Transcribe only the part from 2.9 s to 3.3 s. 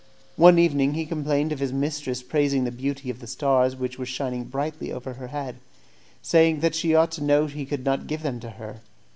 of the